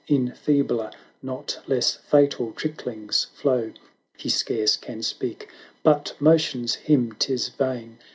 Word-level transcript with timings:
In 0.07 0.31
feebler, 0.33 0.89
not 1.21 1.59
less 1.67 1.93
fatal 1.93 2.53
tricklings 2.53 3.25
flow: 3.35 3.71
He 4.17 4.29
scarce 4.29 4.75
can 4.75 5.03
speak, 5.03 5.47
but 5.83 6.15
motions 6.19 6.73
him 6.73 7.15
'tis 7.19 7.49
vain. 7.49 7.99